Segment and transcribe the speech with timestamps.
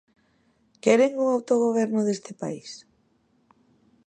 [0.83, 2.69] ¿Queren o autogoberno deste país?